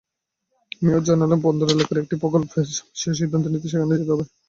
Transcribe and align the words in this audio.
Mayor 0.81 1.03
জানালেন, 1.07 1.39
বন্দর 1.45 1.67
এলাকার 1.69 2.01
একটি 2.03 2.15
প্রকল্পের 2.21 2.65
বিষয়ে 2.87 3.19
সিদ্ধান্ত 3.19 3.45
নিতে 3.47 3.67
সেখানে 3.71 3.93
যেতে 3.93 4.11
হবে। 4.13 4.25